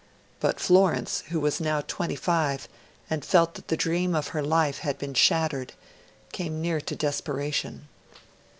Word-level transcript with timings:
But 0.39 0.59
Florence, 0.59 1.21
who 1.29 1.39
was 1.39 1.61
now 1.61 1.81
twenty 1.81 2.15
five 2.15 2.67
and 3.07 3.23
felt 3.23 3.53
that 3.53 3.67
the 3.67 3.77
dream 3.77 4.15
of 4.15 4.29
her 4.29 4.41
life 4.41 4.79
had 4.79 4.97
been 4.97 5.13
shattered, 5.13 5.73
came 6.33 6.59
near 6.59 6.81
to 6.81 6.95
desperation. 6.95 7.87